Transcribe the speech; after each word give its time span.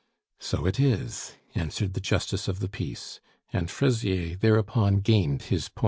"So 0.39 0.65
it 0.65 0.79
is," 0.79 1.35
answered 1.53 1.93
the 1.93 1.99
justice 2.01 2.47
of 2.47 2.57
the 2.59 2.67
peace, 2.67 3.19
and 3.53 3.69
Fraisier 3.69 4.35
thereupon 4.35 5.01
gained 5.01 5.43
his 5.43 5.69
point. 5.69 5.79